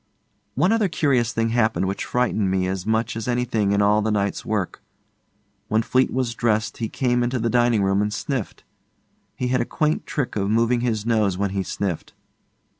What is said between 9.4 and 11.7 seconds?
had a quaint trick of moving his nose when he